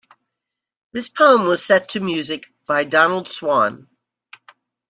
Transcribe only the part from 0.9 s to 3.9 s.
This poem was set to music by Donald Swann.